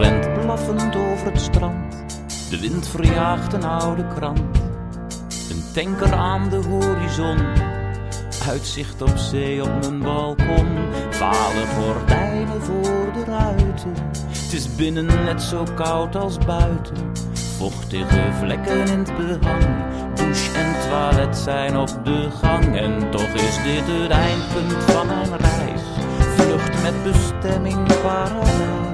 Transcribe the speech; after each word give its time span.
rent 0.00 0.32
blaffend 0.32 0.96
over 0.96 1.32
het 1.32 1.40
strand. 1.40 2.04
De 2.50 2.60
wind 2.60 2.88
verjaagt 2.88 3.52
een 3.52 3.64
oude 3.64 4.06
krant. 4.06 4.58
Een 5.50 5.64
tanker 5.72 6.14
aan 6.14 6.48
de 6.48 6.56
horizon. 6.56 7.38
Uitzicht 8.48 9.02
op 9.02 9.16
zee 9.16 9.62
op 9.62 9.80
mijn 9.80 9.98
balkon. 9.98 10.66
Vale 11.10 11.66
gordijnen 11.78 12.62
voor 12.62 13.12
de 13.12 13.24
ruiten. 13.24 13.94
Het 14.28 14.52
is 14.52 14.74
binnen 14.76 15.06
net 15.06 15.42
zo 15.42 15.64
koud 15.74 16.16
als 16.16 16.38
buiten. 16.38 17.12
Vochtige 17.56 18.32
vlekken 18.38 18.86
in 18.86 18.98
het 18.98 19.16
behang. 19.16 19.64
Douche 20.14 20.58
en 20.58 20.88
toilet 20.88 21.36
zijn 21.36 21.76
op 21.76 22.04
de 22.04 22.28
gang. 22.42 22.76
En 22.76 23.10
toch 23.10 23.32
is 23.34 23.62
dit 23.62 23.86
het 23.86 24.10
eindpunt 24.10 24.84
van 24.84 25.06
mijn 25.06 25.36
reis. 25.36 25.82
Vlucht 26.36 26.82
met 26.82 27.02
bestemming 27.02 27.86
paradijs. 28.02 28.89